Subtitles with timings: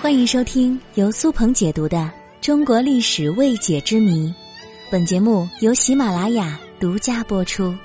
[0.00, 1.98] 欢迎收听由苏鹏解读的
[2.40, 4.28] 《中国历史未解之谜》，
[4.90, 7.76] 本节目由喜马拉雅独家播出。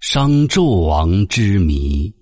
[0.00, 2.12] 商纣王之谜。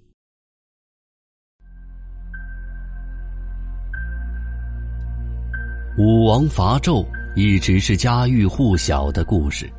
[5.98, 9.70] 武王伐纣一直是家喻户晓的故事，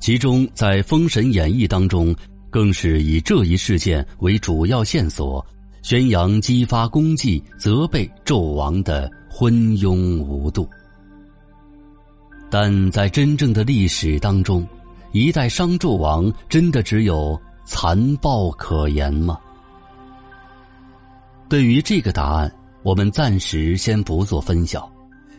[0.00, 2.14] 其中在《封神演义》当中。
[2.54, 5.44] 更是以这一事件为主要线索，
[5.82, 10.70] 宣扬激发功绩，责备纣王的昏庸无度。
[12.48, 14.64] 但在真正的历史当中，
[15.10, 19.36] 一代商纣王真的只有残暴可言吗？
[21.48, 24.88] 对于这个答案，我们暂时先不做分晓，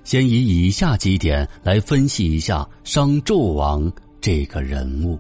[0.03, 5.17] 先以以下几点来分析一下商纣王这个人物。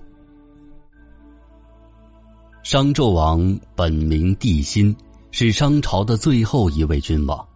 [2.65, 4.93] 商纣王本名帝辛，
[5.29, 7.47] 是商朝的最后一位君王，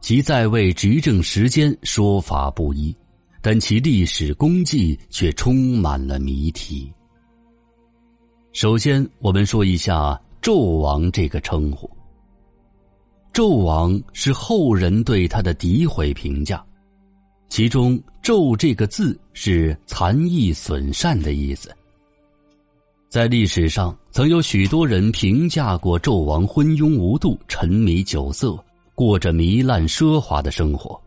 [0.00, 2.96] 其在位执政时间说法不一，
[3.42, 6.90] 但其历史功绩却充满了谜题。
[8.54, 11.86] 首先，我们说一下“纣王”这个称呼。
[13.34, 16.64] 纣王是后人对他的诋毁评价，
[17.50, 21.70] 其中“纣”这个字是残益损善的意思。
[23.10, 28.58] 在历史上，曾有许多人评价过纣王昏庸无度、沉迷酒色，
[28.94, 31.00] 过着糜烂奢华的生活。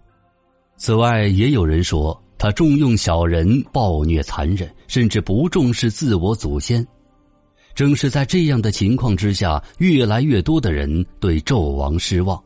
[0.77, 6.85] 此外，也有人说他重用小人、暴虐残忍，甚至不重视自我祖先。
[7.73, 12.41] 正是在这样的情况之下，越来越多的人对纣王失望。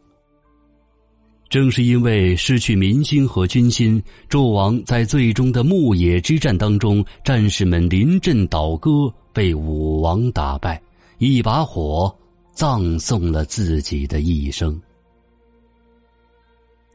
[1.50, 9.14] 正是因为失去民心和军心，纣王在最终的牧野之战当中，战士们临阵倒戈。
[9.34, 10.82] 被武王打败，
[11.18, 12.16] 一把火
[12.54, 14.82] 葬送了自己的一生。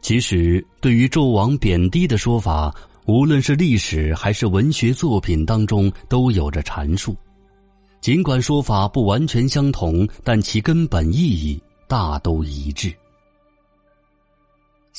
[0.01, 2.74] 其实，对于纣王贬低的说法，
[3.05, 7.14] 无论是历史还是文学作品当中，都有着阐述。
[8.01, 12.91] 尽管说法不完全相同，但其根本意义大都一致。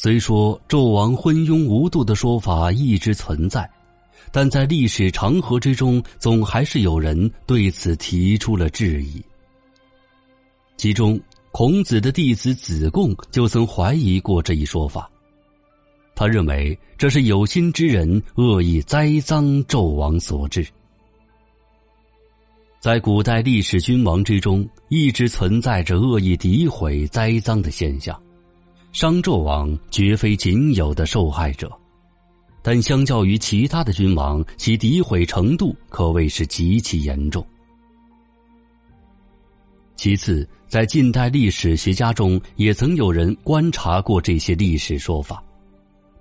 [0.03, 3.69] 虽说纣王昏庸无度的说法一直存在。
[4.31, 9.21] 但在历史长河之中，总还是有人对此提出了质疑。
[10.75, 15.07] 其中，孔子的弟子子贡就曾怀疑过这一说法。
[16.15, 20.65] 他认为这是有心之人恶意栽赃纣王所致。
[22.79, 28.19] 在古代历史君王之中，一直存在着恶意诋毁、栽赃的现象，
[28.91, 31.71] 商纣王绝非仅有的受害者。
[32.63, 37.45] 但相较于其他的君王，其诋毁程度可谓是极其严重。
[39.95, 45.43] 其次，在近代历史学家中，也曾有人观察过这些历史说法，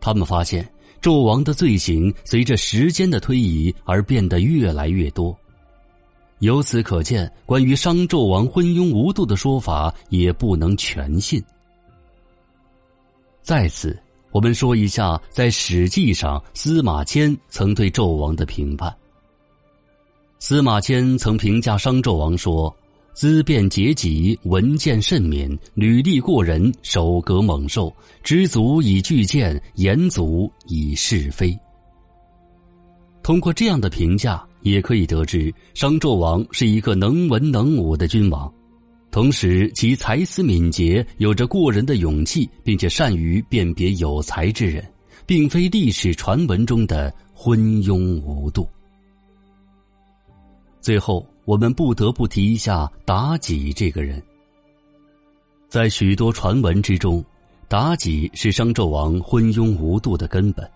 [0.01, 0.67] 他们发现
[1.03, 5.37] 纣王的罪行随着时间的推移而变得越来越多。
[6.39, 11.43] 由此可见，关于商纣王昏庸无度的说法也不能全信。
[13.51, 13.99] 在此。
[14.31, 18.97] 我们说一下，在《史记》上，司马迁曾对纣王的评判。
[20.39, 22.73] 司马迁曾评价商纣王说
[23.13, 31.53] ：“资辩结己，文见甚敏，履历过人，手革猛兽，知足以拒谏，言足以是非。”
[33.21, 38.49] 通过这样的评价，也可以得知商纣王是一个能文能武的君王。
[39.11, 44.85] 同时，其才思敏捷，有着过人的勇气，并且善于辨别有才之人，
[45.27, 48.69] 并非历史传闻中的昏庸无度。
[50.81, 54.23] 最后，我们不得不提一下妲己这个人。
[55.69, 57.25] 在许多传闻之中，
[57.69, 60.71] 妲己是商纣王昏庸无度的根本，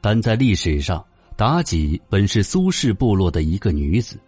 [0.00, 1.04] 但在历史上，
[1.36, 4.16] 妲己本是苏氏部落的一个女子。《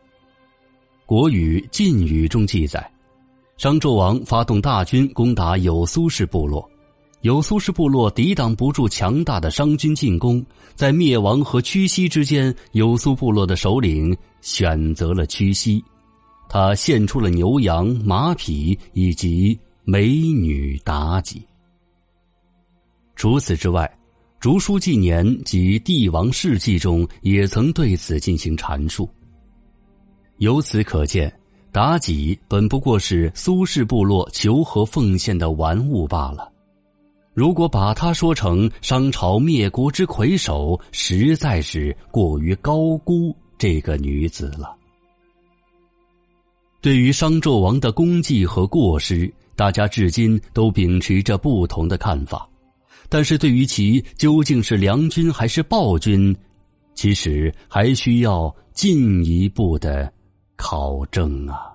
[1.07, 2.91] 国语·晋语》中记载。
[3.57, 6.69] 商纣王发动大军攻打有苏氏部落，
[7.21, 15.83] 有苏氏部落抵挡不住强大的商军进攻，在灭亡和屈膝之间，有苏部落的首领选择了屈膝，
[16.49, 21.47] 他献出了牛羊、马匹以及美女妲己。
[23.15, 23.89] 除此之外，
[24.43, 29.09] 《竹书纪年》及《帝王世纪》中也曾对此进行阐述。
[30.39, 31.33] 由此可见。
[31.75, 36.49] 妲己本不过是苏氏部落求和奉献的玩物罢了，
[37.33, 44.77] 如果把她说成商朝灭国之魁首，实在是过于高估这个女子了。
[46.81, 52.49] 对于商纣王的功绩和过失，大家至今都秉持着不同的看法。
[53.09, 56.33] 但是对于其究竟是良君还是暴君，
[56.95, 60.13] 其实还需要进一步的
[60.65, 61.74] 考证啊。